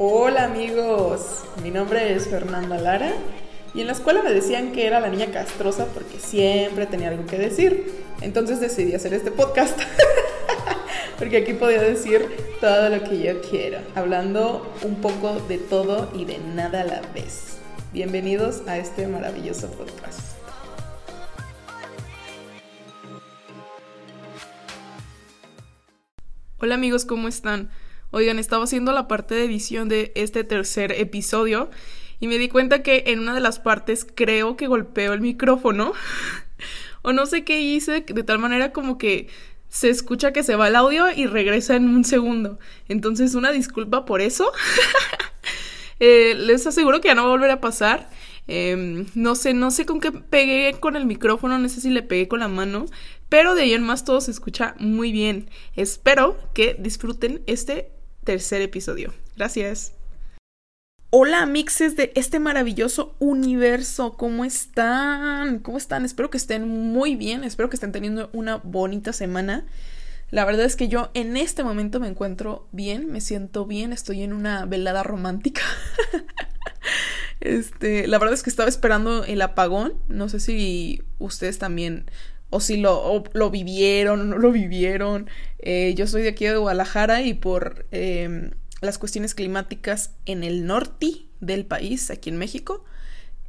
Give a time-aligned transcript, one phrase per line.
[0.00, 3.10] Hola amigos, mi nombre es Fernanda Lara
[3.74, 7.26] y en la escuela me decían que era la niña castrosa porque siempre tenía algo
[7.26, 8.04] que decir.
[8.20, 9.76] Entonces decidí hacer este podcast
[11.18, 12.28] porque aquí podía decir
[12.60, 17.00] todo lo que yo quiero, hablando un poco de todo y de nada a la
[17.12, 17.56] vez.
[17.92, 20.20] Bienvenidos a este maravilloso podcast.
[26.60, 27.70] Hola amigos, ¿cómo están?
[28.10, 31.70] Oigan, estaba haciendo la parte de edición de este tercer episodio
[32.20, 35.92] y me di cuenta que en una de las partes creo que golpeo el micrófono
[37.02, 39.28] o no sé qué hice de tal manera como que
[39.68, 42.58] se escucha que se va el audio y regresa en un segundo.
[42.88, 44.52] Entonces, una disculpa por eso.
[46.00, 48.08] Eh, les aseguro que ya no va a volver a pasar.
[48.46, 52.04] Em, no sé, no sé con qué pegué con el micrófono, no sé si le
[52.04, 52.86] pegué con la mano,
[53.28, 55.50] pero de ahí en más todo se escucha muy bien.
[55.74, 57.90] Espero que disfruten este
[58.28, 59.14] tercer episodio.
[59.38, 59.94] Gracias.
[61.08, 65.60] Hola mixes de este maravilloso universo, ¿cómo están?
[65.60, 66.04] ¿Cómo están?
[66.04, 69.64] Espero que estén muy bien, espero que estén teniendo una bonita semana.
[70.30, 74.20] La verdad es que yo en este momento me encuentro bien, me siento bien, estoy
[74.20, 75.62] en una velada romántica.
[77.40, 82.04] este, la verdad es que estaba esperando el apagón, no sé si ustedes también
[82.50, 85.28] o si lo, lo vivieron o no lo vivieron.
[85.58, 90.66] Eh, yo soy de aquí de Guadalajara y por em, las cuestiones climáticas en el
[90.66, 92.84] norte del país, aquí en México,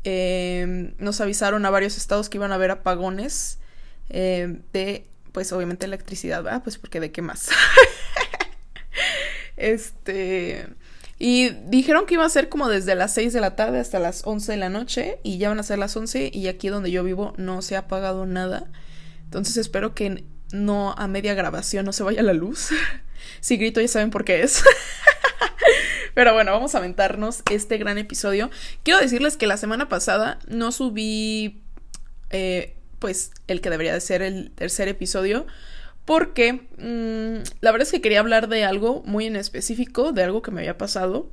[0.03, 3.59] em, nos avisaron a varios estados que iban a haber apagones
[4.09, 6.63] em, de, pues obviamente electricidad, ¿verdad?
[6.63, 7.49] Pues porque de qué más.
[9.57, 10.67] este...
[11.21, 14.25] Y dijeron que iba a ser como desde las 6 de la tarde hasta las
[14.25, 17.03] 11 de la noche y ya van a ser las 11 y aquí donde yo
[17.03, 18.71] vivo no se ha apagado nada.
[19.29, 22.69] Entonces espero que no a media grabación no se vaya la luz.
[23.41, 24.63] si grito ya saben por qué es.
[26.15, 28.49] Pero bueno, vamos a aventarnos este gran episodio.
[28.81, 31.61] Quiero decirles que la semana pasada no subí
[32.31, 35.45] eh, pues el que debería de ser el tercer episodio.
[36.05, 40.41] Porque mm, la verdad es que quería hablar de algo muy en específico, de algo
[40.41, 41.29] que me había pasado.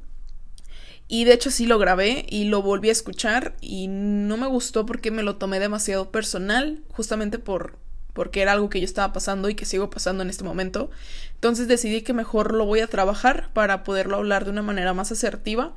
[1.09, 4.85] Y de hecho sí lo grabé y lo volví a escuchar y no me gustó
[4.85, 7.79] porque me lo tomé demasiado personal, justamente por,
[8.17, 10.91] porque era algo que yo estaba pasando y que sigo pasando en este momento.
[11.35, 15.13] Entonces decidí que mejor lo voy a trabajar para poderlo hablar de una manera más
[15.13, 15.75] asertiva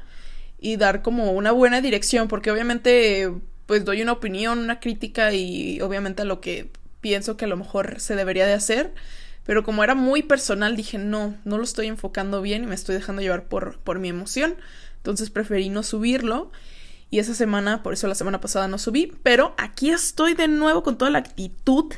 [0.58, 3.30] y dar como una buena dirección, porque obviamente
[3.66, 7.58] pues doy una opinión, una crítica y obviamente a lo que pienso que a lo
[7.58, 8.94] mejor se debería de hacer,
[9.46, 12.96] pero como era muy personal dije no, no lo estoy enfocando bien y me estoy
[12.96, 14.56] dejando llevar por, por mi emoción,
[14.96, 16.52] entonces preferí no subirlo.
[17.12, 20.84] Y esa semana, por eso la semana pasada no subí, pero aquí estoy de nuevo
[20.84, 21.92] con toda la actitud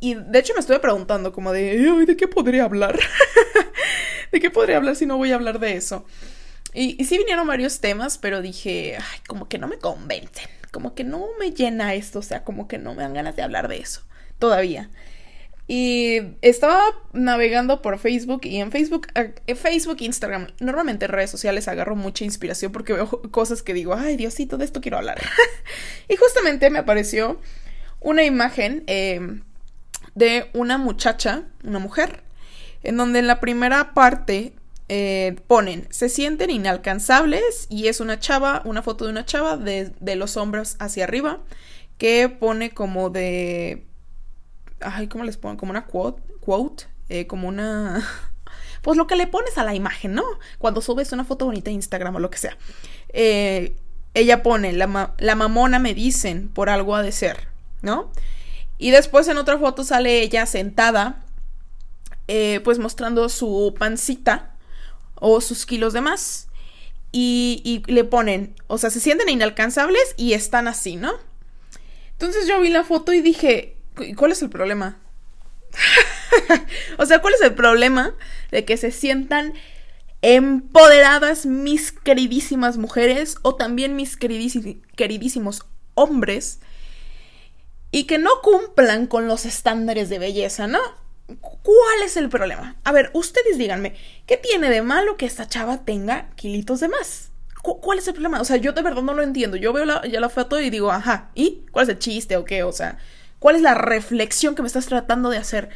[0.00, 2.98] y de hecho me estuve preguntando como de, ¿de qué podría hablar?
[4.32, 6.04] ¿De qué podría hablar si no voy a hablar de eso?
[6.72, 11.04] Y, sí vinieron varios temas, pero dije, ay, como que no me convencen, como que
[11.04, 13.78] no me llena esto, o sea, como que no me dan ganas de hablar de
[13.78, 14.02] eso
[14.38, 14.88] todavía.
[15.66, 16.82] Y estaba
[17.12, 22.24] navegando por Facebook y en Facebook, en Facebook, Instagram, normalmente en redes sociales agarro mucha
[22.24, 25.20] inspiración porque veo cosas que digo, ay Diosito, de esto quiero hablar.
[26.08, 27.40] y justamente me apareció
[28.00, 29.42] una imagen eh,
[30.14, 32.22] de una muchacha, una mujer,
[32.82, 34.54] en donde en la primera parte
[34.88, 40.16] eh, ponen, se sienten inalcanzables y es una chava, una foto de una chava de,
[40.16, 41.38] los hombros hacia arriba,
[41.96, 43.86] que pone como de...
[44.80, 45.58] Ay, ¿cómo les ponen?
[45.58, 48.04] Como una quote, quote eh, como una...
[48.82, 50.24] Pues lo que le pones a la imagen, ¿no?
[50.58, 52.56] Cuando subes una foto bonita a Instagram o lo que sea.
[53.10, 53.76] Eh,
[54.14, 57.46] ella pone, la, la mamona me dicen, por algo ha de ser,
[57.82, 58.10] ¿no?
[58.80, 61.22] Y después en otra foto sale ella sentada,
[62.28, 64.54] eh, pues mostrando su pancita
[65.16, 66.48] o sus kilos de más.
[67.12, 71.12] Y, y, le ponen, o sea, se sienten inalcanzables y están así, ¿no?
[72.12, 73.76] Entonces yo vi la foto y dije,
[74.16, 74.96] ¿cuál es el problema?
[76.98, 78.14] o sea, ¿cuál es el problema
[78.50, 79.52] de que se sientan
[80.22, 86.60] empoderadas mis queridísimas mujeres o también mis queridísimos hombres
[87.90, 90.80] y que no cumplan con los estándares de belleza, ¿no?
[91.40, 92.76] ¿Cuál es el problema?
[92.84, 93.94] A ver, ustedes díganme,
[94.26, 97.30] ¿qué tiene de malo que esta chava tenga kilitos de más?
[97.62, 98.40] ¿Cuál es el problema?
[98.40, 99.56] O sea, yo de verdad no lo entiendo.
[99.56, 102.62] Yo veo ya la foto y digo, ajá, ¿y cuál es el chiste o qué?
[102.62, 102.98] O sea,
[103.38, 105.68] ¿cuál es la reflexión que me estás tratando de hacer?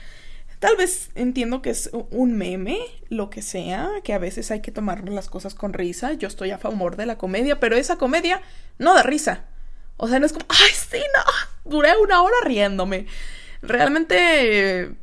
[0.61, 2.78] Tal vez entiendo que es un meme,
[3.11, 6.14] lo que sea, que a veces hay que tomar las cosas con risa.
[6.14, 8.40] Yo estoy a favor de la comedia, pero esa comedia
[8.78, 9.44] no da risa.
[9.96, 13.06] O sea, no es como, ay, sí, no, duré una hora riéndome.
[13.62, 14.94] Realmente,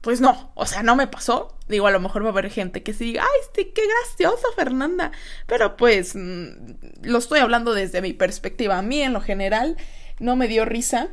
[0.00, 1.56] pues no, o sea, no me pasó.
[1.68, 4.46] Digo, a lo mejor va a haber gente que sí diga, ay, sí, qué graciosa
[4.54, 5.12] Fernanda.
[5.46, 6.52] Pero pues mm,
[7.02, 8.78] lo estoy hablando desde mi perspectiva.
[8.78, 9.76] A mí en lo general
[10.18, 11.08] no me dio risa.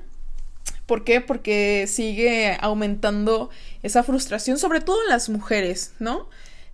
[0.85, 1.21] ¿Por qué?
[1.21, 3.49] Porque sigue aumentando
[3.83, 6.29] esa frustración, sobre todo en las mujeres, ¿no?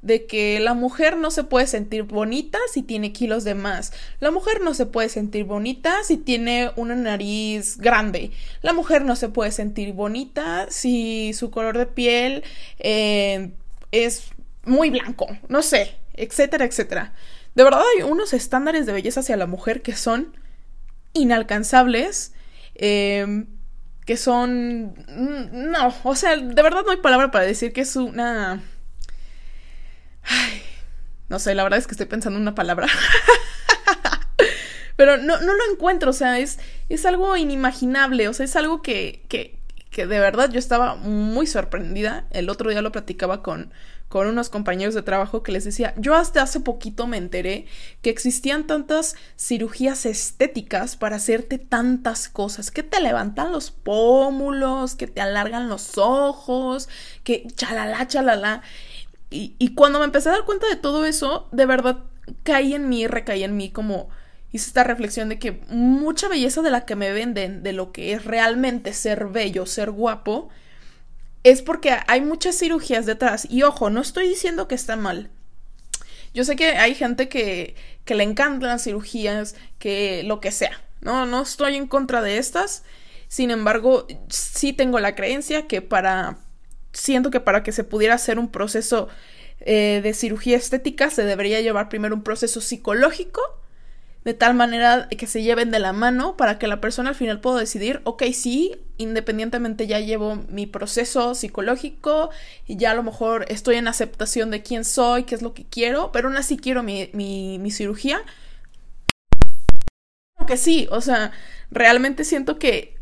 [0.05, 3.91] De que la mujer no se puede sentir bonita si tiene kilos de más.
[4.19, 8.29] La mujer no se puede sentir bonita si tiene una nariz grande.
[8.61, 12.43] La mujer no se puede sentir bonita si su color de piel
[12.77, 13.49] eh,
[13.91, 14.25] es
[14.63, 15.25] muy blanco.
[15.49, 17.15] No sé, etcétera, etcétera.
[17.55, 20.37] De verdad hay unos estándares de belleza hacia la mujer que son
[21.13, 22.31] inalcanzables.
[22.75, 23.45] Eh,
[24.05, 24.93] que son...
[25.07, 28.61] Mm, no, o sea, de verdad no hay palabra para decir que es una
[30.25, 30.61] Ay,
[31.29, 32.87] no sé, la verdad es que estoy pensando en una palabra.
[34.95, 38.81] Pero no, no, lo encuentro, o sea, es, es algo inimaginable, o sea, es algo
[38.81, 42.27] que, que, que de verdad yo estaba muy sorprendida.
[42.31, 43.73] El otro día lo platicaba con,
[44.07, 47.65] con unos compañeros de trabajo que les decía, yo hasta hace poquito me enteré
[48.01, 55.07] que existían tantas cirugías estéticas para hacerte tantas cosas, que te levantan los pómulos, que
[55.07, 56.87] te alargan los ojos,
[57.23, 58.61] que chalala, chalala.
[59.29, 62.03] Y, cuando me empecé a dar cuenta de todo eso, de verdad
[62.43, 64.09] caí en mí, recaí en mí como
[64.51, 68.13] hice esta reflexión de que mucha belleza de la que me venden, de lo que
[68.13, 70.49] es realmente ser bello, ser guapo,
[71.43, 73.47] es porque hay muchas cirugías detrás.
[73.49, 75.29] Y ojo, no estoy diciendo que está mal.
[76.33, 77.75] Yo sé que hay gente que,
[78.05, 80.81] que le encantan las cirugías, que lo que sea.
[81.01, 82.83] No, no estoy en contra de estas.
[83.27, 86.37] Sin embargo, sí tengo la creencia que para
[86.95, 89.07] siento que para que se pudiera hacer un proceso
[89.61, 93.41] eh, de cirugía estética se debería llevar primero un proceso psicológico,
[94.25, 97.39] de tal manera que se lleven de la mano para que la persona al final
[97.41, 102.31] pueda decidir, ok, sí, independientemente ya llevo mi proceso psicológico
[102.65, 105.65] y ya a lo mejor estoy en aceptación de quién soy, qué es lo que
[105.65, 108.21] quiero, pero aún así quiero mi, mi, cirugía.
[110.47, 111.31] Que sí, o sea,
[111.71, 112.94] realmente siento que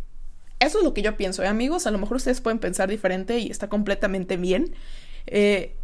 [0.64, 1.88] eso es lo que yo pienso, ¿eh, amigos?
[1.88, 4.76] A lo mejor ustedes pueden pensar diferente y está completamente bien.
[5.28, 5.76] Eh,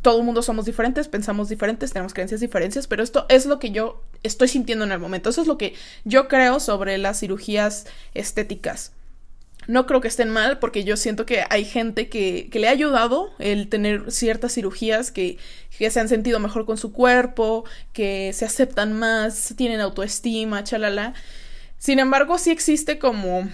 [0.00, 3.70] todo el mundo somos diferentes, pensamos diferentes, tenemos creencias diferentes, pero esto es lo que
[3.70, 5.30] yo estoy sintiendo en el momento.
[5.30, 5.74] Eso es lo que
[6.04, 8.92] yo creo sobre las cirugías estéticas.
[9.68, 12.72] No creo que estén mal porque yo siento que hay gente que, que le ha
[12.72, 15.38] ayudado el tener ciertas cirugías que,
[15.76, 21.14] que, se han sentido mejor con su cuerpo, que se aceptan más, tienen autoestima, chalala.
[21.78, 23.48] Sin embargo, sí existe como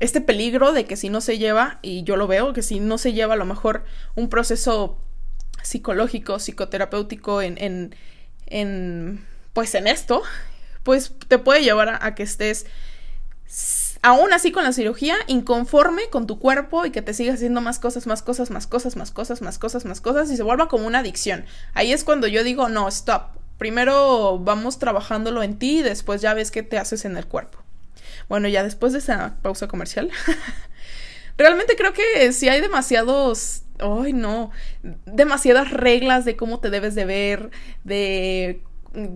[0.00, 2.98] este peligro de que si no se lleva, y yo lo veo, que si no
[2.98, 4.98] se lleva a lo mejor un proceso
[5.62, 7.94] psicológico, psicoterapéutico en, en,
[8.46, 10.22] en pues en esto,
[10.82, 12.66] pues te puede llevar a, que estés
[14.02, 17.78] aún así con la cirugía, inconforme con tu cuerpo y que te sigas haciendo más
[17.78, 20.86] cosas, más cosas, más cosas, más cosas, más cosas, más cosas y se vuelva como
[20.86, 21.44] una adicción.
[21.74, 23.36] Ahí es cuando yo digo, no, stop.
[23.58, 27.58] Primero vamos trabajándolo en ti y después ya ves qué te haces en el cuerpo.
[28.30, 30.08] Bueno, ya después de esa pausa comercial,
[31.36, 34.52] realmente creo que si hay demasiados, ay no,
[35.04, 37.50] demasiadas reglas de cómo te debes de ver,
[37.82, 38.62] de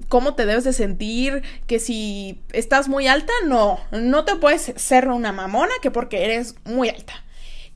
[0.08, 5.06] cómo te debes de sentir, que si estás muy alta, no, no te puedes ser
[5.06, 7.14] una mamona que porque eres muy alta.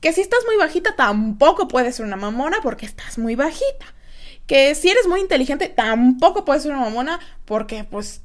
[0.01, 3.85] Que si estás muy bajita, tampoco puedes ser una mamona porque estás muy bajita.
[4.45, 8.23] Que si eres muy inteligente, tampoco puedes ser una mamona porque, pues,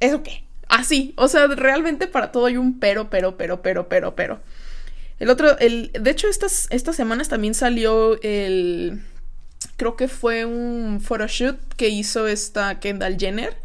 [0.00, 0.44] ¿eso qué?
[0.68, 4.40] Así, o sea, realmente para todo hay un pero, pero, pero, pero, pero, pero.
[5.18, 9.02] El otro, el, de hecho, estas, estas semanas también salió el,
[9.76, 13.56] creo que fue un photoshoot que hizo esta Kendall Jenner.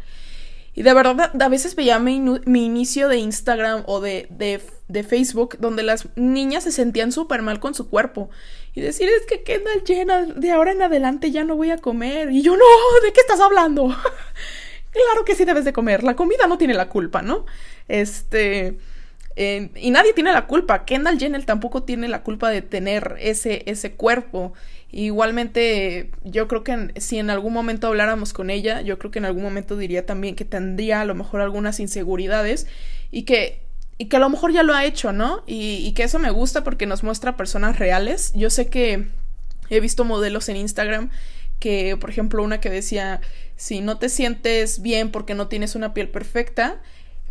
[0.74, 5.02] Y de verdad, a veces veía mi, mi inicio de Instagram o de, de, de
[5.02, 8.30] Facebook donde las niñas se sentían súper mal con su cuerpo.
[8.72, 12.30] Y decir, es que Kendall Jenner, de ahora en adelante ya no voy a comer.
[12.30, 12.64] Y yo, no,
[13.02, 13.88] ¿de qué estás hablando?
[14.92, 16.02] Claro que sí debes de comer.
[16.02, 17.46] La comida no tiene la culpa, ¿no?
[17.88, 18.78] Este.
[19.36, 20.84] y nadie tiene la culpa.
[20.84, 24.52] Kendall Jenner tampoco tiene la culpa de tener ese, ese cuerpo.
[24.92, 29.24] Igualmente, yo creo que si en algún momento habláramos con ella, yo creo que en
[29.24, 32.66] algún momento diría también que tendría a lo mejor algunas inseguridades
[33.12, 33.62] y que,
[33.98, 35.44] y que a lo mejor ya lo ha hecho, ¿no?
[35.46, 38.32] Y, y que eso me gusta porque nos muestra personas reales.
[38.34, 39.06] Yo sé que
[39.70, 41.10] he visto modelos en Instagram
[41.60, 43.20] que, por ejemplo, una que decía,
[43.60, 46.80] si no te sientes bien porque no tienes una piel perfecta,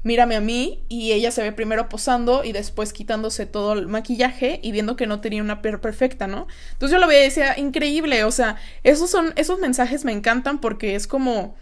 [0.03, 4.59] mírame a mí y ella se ve primero posando y después quitándose todo el maquillaje
[4.62, 6.45] y viendo que no tenía una piel perfecta, ¿no?
[6.74, 10.62] Entonces yo lo veía y decía, increíble, o sea, esos son, esos mensajes me encantan
[10.62, 11.55] porque es como,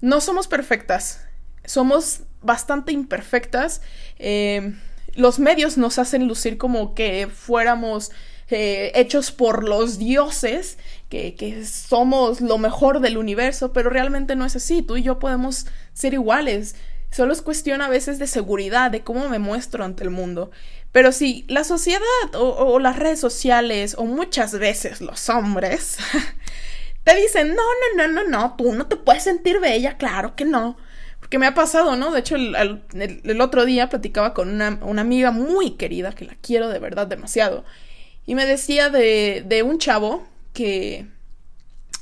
[0.00, 1.26] no somos perfectas,
[1.64, 3.82] somos bastante imperfectas,
[4.20, 4.72] eh,
[5.14, 8.12] los medios nos hacen lucir como que fuéramos
[8.50, 10.78] eh, hechos por los dioses,
[11.08, 14.82] que, que somos lo mejor del universo, pero realmente no es así.
[14.82, 16.76] Tú y yo podemos ser iguales.
[17.10, 20.50] Solo es cuestión a veces de seguridad, de cómo me muestro ante el mundo.
[20.92, 22.00] Pero si la sociedad
[22.34, 25.98] o, las redes sociales o muchas veces los hombres
[27.04, 27.62] te dicen, no,
[27.96, 30.76] no, no, no, no, tú no te puedes sentir bella, claro que no.
[31.20, 32.10] Porque me ha pasado, ¿no?
[32.10, 36.24] De hecho, el, el, el otro día platicaba con una, una, amiga muy querida, que
[36.24, 37.64] la quiero de verdad demasiado,
[38.30, 40.22] y me decía de, de un chavo
[40.52, 41.04] que,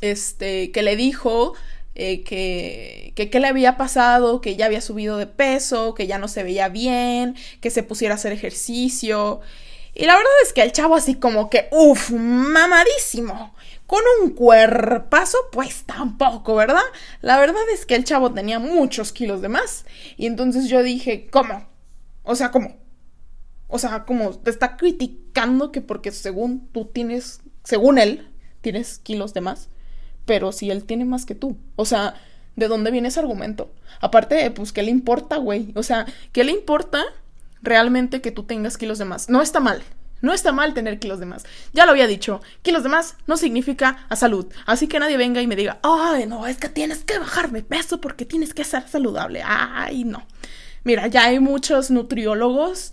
[0.03, 1.55] este, que le dijo
[1.95, 6.19] eh, que, que qué le había pasado, que ya había subido de peso, que ya
[6.19, 9.41] no se veía bien, que se pusiera a hacer ejercicio.
[9.95, 13.55] Y la verdad es que el chavo así como que, uff, mamadísimo.
[13.87, 16.85] Con un cuerpazo, pues tampoco, ¿verdad?
[17.23, 19.87] La verdad es que el chavo tenía muchos kilos de más.
[20.19, 21.67] Y entonces yo dije, ¿cómo?
[22.23, 22.77] O sea, ¿cómo?
[23.69, 28.29] O sea, como te está criticando que porque según tú tienes, según él,
[28.61, 29.69] tienes kilos de más.
[30.25, 31.57] Pero si él tiene más que tú.
[31.77, 32.15] O sea,
[32.57, 33.73] ¿de dónde viene ese argumento?
[34.01, 35.73] Aparte, pues, ¿qué le importa, güey?
[35.75, 37.03] O sea, ¿qué le importa
[37.63, 39.29] realmente que tú tengas kilos de más?
[39.29, 39.83] No está mal.
[40.21, 41.45] No está mal tener kilos de más.
[41.73, 44.47] Ya lo había dicho, kilos de más no significa a salud.
[44.67, 48.01] Así que nadie venga y me diga, ay, no, es que tienes que bajarme peso
[48.01, 49.43] porque tienes que ser saludable.
[49.45, 50.27] Ay, no.
[50.83, 52.93] Mira, ya hay muchos nutriólogos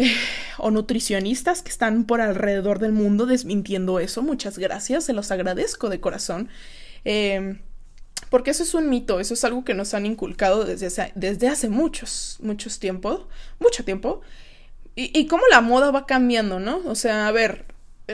[0.58, 4.22] o nutricionistas que están por alrededor del mundo desmintiendo eso.
[4.22, 6.48] Muchas gracias, se los agradezco de corazón.
[7.04, 7.60] Eh,
[8.28, 11.48] porque eso es un mito, eso es algo que nos han inculcado desde hace, desde
[11.48, 13.26] hace muchos, muchos tiempos,
[13.58, 14.20] mucho tiempo.
[14.94, 16.80] Y, y cómo la moda va cambiando, ¿no?
[16.86, 17.64] O sea, a ver,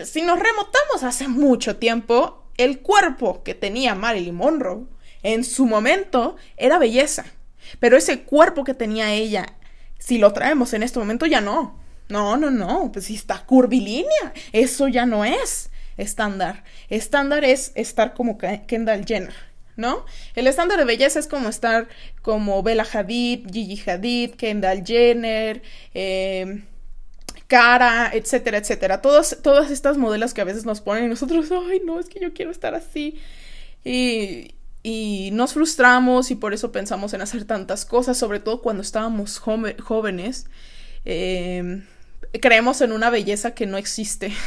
[0.04, 4.84] si nos remotamos hace mucho tiempo, el cuerpo que tenía Marilyn Monroe
[5.22, 7.26] en su momento era belleza.
[7.80, 9.56] Pero ese cuerpo que tenía ella,
[9.98, 11.78] si lo traemos en este momento, ya no.
[12.08, 12.90] No, no, no.
[12.92, 16.64] Pues si está curvilínea, eso ya no es estándar.
[16.88, 19.34] Estándar es estar como Kendall Jenner.
[19.76, 20.06] ¿no?
[20.34, 21.88] El estándar de belleza es como estar
[22.22, 25.62] como Bella Hadid, Gigi Hadid, Kendall Jenner,
[25.92, 26.62] eh,
[27.46, 29.00] Cara, etcétera, etcétera.
[29.00, 32.32] Todas estas modelos que a veces nos ponen y nosotros, ay, no, es que yo
[32.32, 33.20] quiero estar así.
[33.84, 34.55] Y,
[34.88, 39.40] y nos frustramos y por eso pensamos en hacer tantas cosas, sobre todo cuando estábamos
[39.40, 40.46] jóvenes.
[41.04, 41.82] Eh,
[42.40, 44.32] creemos en una belleza que no existe.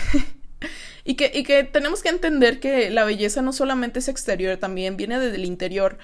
[1.06, 4.96] Y que, y que tenemos que entender que la belleza no solamente es exterior, también
[4.96, 5.98] viene desde el interior.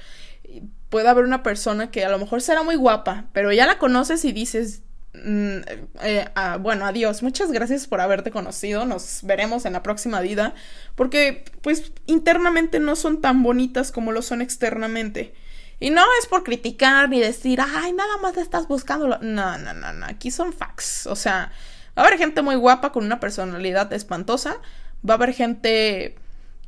[0.89, 4.25] Puede haber una persona que a lo mejor será muy guapa, pero ya la conoces
[4.25, 4.81] y dices,
[5.23, 5.57] mm,
[6.01, 10.53] eh, ah, bueno, adiós, muchas gracias por haberte conocido, nos veremos en la próxima vida,
[10.95, 15.33] porque pues internamente no son tan bonitas como lo son externamente.
[15.79, 19.07] Y no es por criticar ni decir, ay, nada más estás buscando.
[19.07, 21.05] No, no, no, no, aquí son facts.
[21.07, 21.51] O sea,
[21.97, 24.57] va a haber gente muy guapa con una personalidad espantosa,
[25.07, 26.15] va a haber gente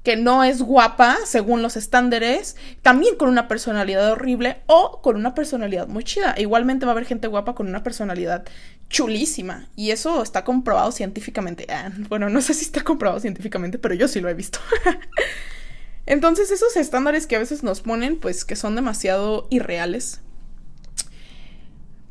[0.07, 5.35] que no es guapa según los estándares, también con una personalidad horrible o con una
[5.35, 6.33] personalidad muy chida.
[6.37, 8.45] Igualmente va a haber gente guapa con una personalidad
[8.87, 11.67] chulísima y eso está comprobado científicamente.
[11.69, 14.59] Ah, bueno, no sé si está comprobado científicamente, pero yo sí lo he visto.
[16.05, 20.21] Entonces esos estándares que a veces nos ponen, pues que son demasiado irreales,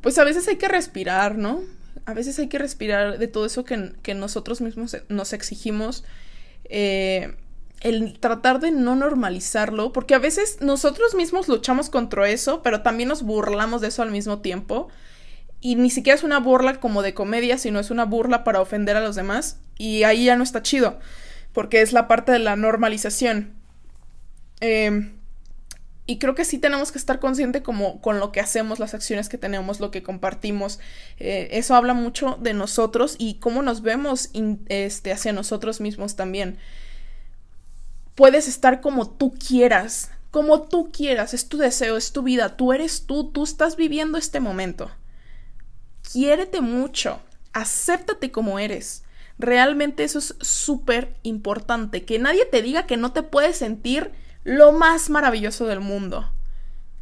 [0.03, 1.63] pues a veces hay que respirar, ¿no?
[2.05, 6.05] a veces hay que respirar de todo eso que, que nosotros mismos nos exigimos.
[6.67, 7.35] Eh,
[7.81, 13.09] el tratar de no normalizarlo, porque a veces nosotros mismos luchamos contra eso, pero también
[13.09, 14.89] nos burlamos de eso al mismo tiempo.
[15.61, 18.97] Y ni siquiera es una burla como de comedia, sino es una burla para ofender
[18.97, 19.59] a los demás.
[19.79, 20.99] Y ahí ya no está chido,
[21.53, 23.55] porque es la parte de la normalización.
[24.61, 25.13] Eh,
[26.09, 29.29] y creo que sí tenemos que estar consciente como con lo que hacemos, las acciones
[29.29, 30.79] que tenemos, lo que compartimos.
[31.19, 34.31] Eh, eso habla mucho de nosotros y cómo nos vemos
[34.69, 36.59] este, hacia nosotros mismos también.
[38.17, 42.73] Puedes estar como tú quieras, como tú quieras, es tu deseo, es tu vida, tú
[42.73, 44.91] eres tú, tú estás viviendo este momento.
[46.13, 47.21] Quiérete mucho,
[47.53, 49.05] acéptate como eres.
[49.39, 54.13] Realmente eso es súper importante, que nadie te diga que no te puedes sentir
[54.45, 56.31] lo más maravilloso del mundo.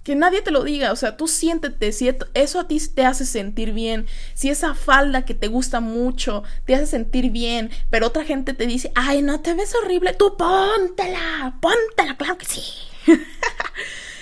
[0.04, 3.24] Que nadie te lo diga, o sea, tú siéntete, si eso a ti te hace
[3.24, 8.22] sentir bien, si esa falda que te gusta mucho te hace sentir bien, pero otra
[8.22, 12.62] gente te dice, ay, no te ves horrible, tú póntela, póntela, claro que sí.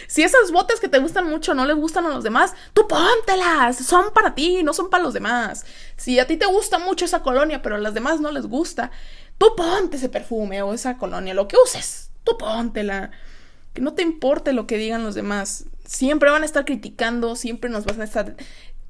[0.06, 3.78] si esas botas que te gustan mucho no les gustan a los demás, tú póntelas,
[3.78, 5.66] son para ti, no son para los demás.
[5.96, 8.92] Si a ti te gusta mucho esa colonia, pero a las demás no les gusta,
[9.36, 13.10] tú ponte ese perfume o esa colonia, lo que uses, tú póntela.
[13.72, 15.64] Que no te importe lo que digan los demás.
[15.84, 18.36] Siempre van a estar criticando, siempre nos van a estar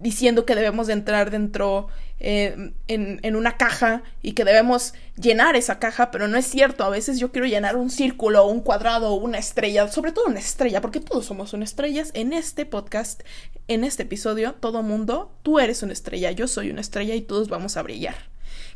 [0.03, 1.87] diciendo que debemos de entrar dentro
[2.19, 6.85] eh, en, en, una caja y que debemos llenar esa caja, pero no es cierto.
[6.85, 10.81] A veces yo quiero llenar un círculo, un cuadrado, una estrella, sobre todo una estrella,
[10.81, 12.11] porque todos somos una estrellas.
[12.15, 13.23] En este podcast,
[13.69, 17.49] en este episodio, todo mundo, tú eres una estrella, yo soy una estrella y todos
[17.49, 18.32] vamos a brillar.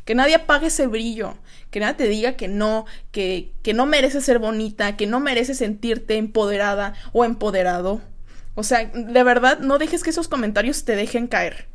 [0.07, 1.37] Que nadie apague ese brillo,
[1.69, 5.59] que nadie te diga que no, que, que no mereces ser bonita, que no mereces
[5.59, 8.01] sentirte empoderada o empoderado
[8.59, 11.67] o sea, de verdad, no dejes que esos comentarios te dejen caer.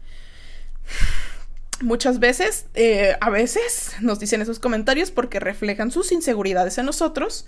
[1.81, 7.47] Muchas veces, eh, a veces, nos dicen esos comentarios porque reflejan sus inseguridades en nosotros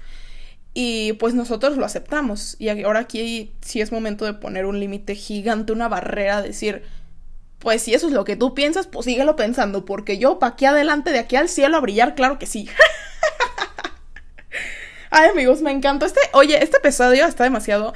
[0.73, 2.55] y pues nosotros lo aceptamos.
[2.61, 6.85] Y ahora aquí sí es momento de poner un límite gigante, una barrera, decir,
[7.59, 10.67] pues si eso es lo que tú piensas, pues síguelo pensando, porque yo pa' aquí
[10.67, 12.69] adelante, de aquí al cielo a brillar, claro que sí.
[15.11, 17.95] Ay amigos, me encantó este, oye, este episodio está demasiado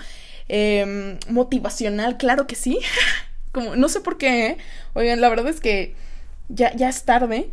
[0.48, 2.80] Em, motivacional, claro que sí.
[3.52, 4.58] Como, no sé por qué, ¿eh?
[4.94, 5.94] oigan, la verdad es que
[6.48, 7.50] ya, ya es tarde.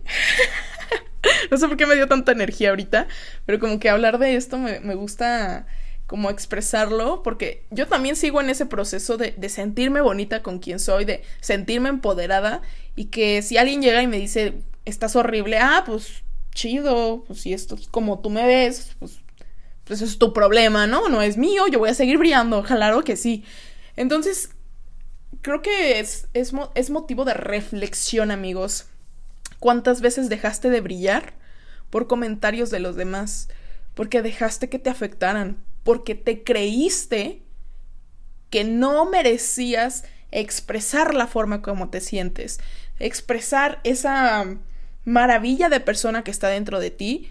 [1.51, 3.07] no sé por qué me dio tanta energía ahorita,
[3.45, 5.67] pero como que hablar de esto me, me gusta
[6.07, 10.79] como expresarlo, porque yo también sigo en ese proceso de, de, sentirme bonita con quien
[10.79, 12.61] soy, de sentirme empoderada
[12.95, 17.53] y que si alguien llega y me dice, estás horrible, ah, pues chido, pues si
[17.53, 19.19] esto es como tú me ves, pues
[19.85, 21.09] pues es tu problema, ¿no?
[21.09, 23.45] No es mío, yo voy a seguir brillando, claro que sí.
[23.95, 24.49] Entonces,
[25.41, 28.87] creo que es, es, es motivo de reflexión, amigos.
[29.59, 31.33] ¿Cuántas veces dejaste de brillar
[31.89, 33.47] por comentarios de los demás?
[33.93, 37.43] Porque dejaste que te afectaran, porque te creíste
[38.49, 42.59] que no merecías expresar la forma como te sientes,
[42.97, 44.45] expresar esa
[45.03, 47.29] maravilla de persona que está dentro de ti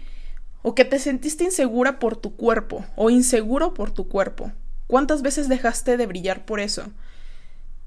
[0.61, 4.53] o que te sentiste insegura por tu cuerpo o inseguro por tu cuerpo.
[4.87, 6.93] ¿Cuántas veces dejaste de brillar por eso?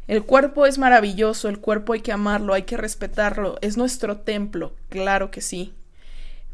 [0.06, 4.74] El cuerpo es maravilloso, el cuerpo hay que amarlo, hay que respetarlo, es nuestro templo,
[4.90, 5.72] claro que sí.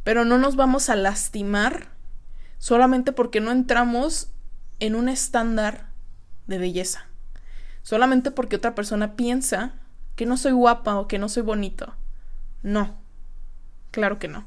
[0.04, 1.93] Pero no nos vamos a lastimar
[2.64, 4.30] solamente porque no entramos
[4.80, 5.88] en un estándar
[6.46, 7.04] de belleza.
[7.82, 9.74] Solamente porque otra persona piensa
[10.16, 11.94] que no soy guapa o que no soy bonito.
[12.62, 12.96] No,
[13.90, 14.46] claro que no.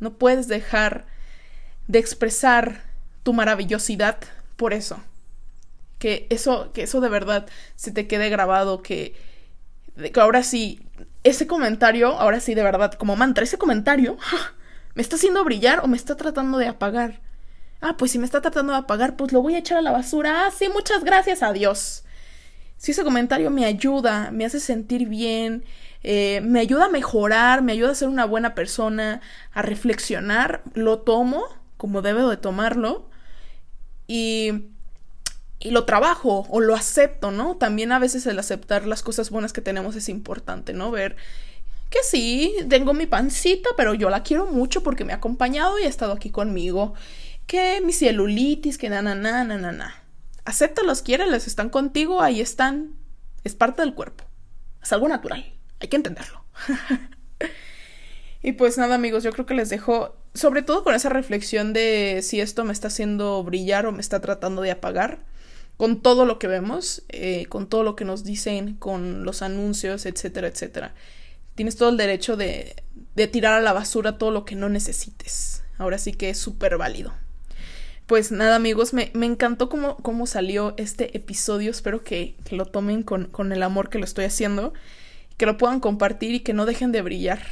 [0.00, 1.06] No puedes dejar
[1.86, 2.82] de expresar
[3.22, 4.18] tu maravillosidad
[4.56, 5.00] por eso.
[6.00, 9.14] Que eso, que eso de verdad se te quede grabado, que,
[10.12, 10.80] que ahora sí,
[11.22, 14.18] ese comentario, ahora sí de verdad, como mantra, ese comentario,
[14.96, 17.22] ¿me está haciendo brillar o me está tratando de apagar?
[17.86, 19.92] Ah, pues si me está tratando de apagar, pues lo voy a echar a la
[19.92, 20.46] basura.
[20.46, 22.04] Ah, sí, muchas gracias a Dios.
[22.78, 25.66] Si ese comentario me ayuda, me hace sentir bien,
[26.02, 29.20] eh, me ayuda a mejorar, me ayuda a ser una buena persona,
[29.52, 31.44] a reflexionar, lo tomo
[31.76, 33.10] como debo de tomarlo
[34.06, 34.64] y,
[35.58, 37.56] y lo trabajo o lo acepto, ¿no?
[37.56, 40.90] También a veces el aceptar las cosas buenas que tenemos es importante, ¿no?
[40.90, 41.16] Ver
[41.90, 45.84] que sí, tengo mi pancita, pero yo la quiero mucho porque me ha acompañado y
[45.84, 46.94] ha estado aquí conmigo.
[47.46, 49.94] Que mi celulitis, que na, na, na, na, na, na.
[50.44, 52.96] Acéptalos, quiéreles, están contigo, ahí están.
[53.44, 54.24] Es parte del cuerpo.
[54.82, 55.54] Es algo natural.
[55.80, 56.44] Hay que entenderlo.
[58.42, 62.20] y pues nada amigos, yo creo que les dejo sobre todo con esa reflexión de
[62.22, 65.20] si esto me está haciendo brillar o me está tratando de apagar,
[65.76, 70.06] con todo lo que vemos, eh, con todo lo que nos dicen, con los anuncios,
[70.06, 70.94] etcétera, etcétera.
[71.54, 72.74] Tienes todo el derecho de,
[73.14, 75.62] de tirar a la basura todo lo que no necesites.
[75.78, 77.12] Ahora sí que es súper válido.
[78.06, 81.70] Pues nada amigos, me, me encantó cómo, cómo, salió este episodio.
[81.70, 84.74] Espero que, que lo tomen con, con el amor que lo estoy haciendo
[85.36, 87.42] que lo puedan compartir y que no dejen de brillar,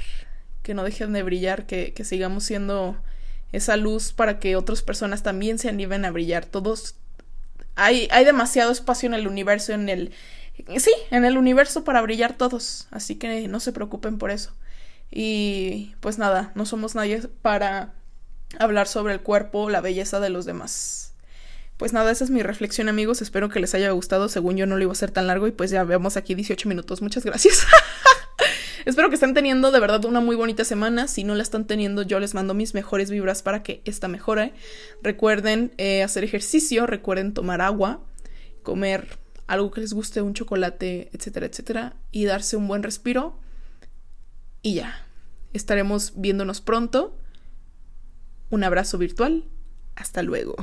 [0.62, 2.97] que no dejen de brillar, que, que sigamos siendo
[3.53, 6.47] esa luz para que otras personas también se animen a brillar.
[6.47, 6.97] Todos
[7.75, 10.12] hay, hay demasiado espacio en el universo, en el
[10.79, 14.53] sí, en el universo para brillar todos, así que no se preocupen por eso.
[15.11, 17.95] Y pues nada, no somos nadie para
[18.59, 21.15] hablar sobre el cuerpo, la belleza de los demás.
[21.77, 24.77] Pues nada, esa es mi reflexión amigos, espero que les haya gustado, según yo no
[24.77, 27.67] lo iba a hacer tan largo y pues ya veamos aquí 18 minutos, muchas gracias.
[28.85, 32.03] espero que estén teniendo de verdad una muy bonita semana, si no la están teniendo
[32.03, 34.53] yo les mando mis mejores vibras para que esta mejore.
[35.03, 38.01] Recuerden eh, hacer ejercicio, recuerden tomar agua,
[38.62, 43.38] comer algo que les guste, un chocolate, etcétera, etcétera, y darse un buen respiro.
[44.62, 45.07] Y ya,
[45.53, 47.19] estaremos viéndonos pronto.
[48.53, 49.45] Un abrazo virtual.
[49.97, 50.55] Hasta luego.